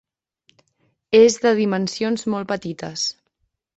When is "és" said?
1.19-1.37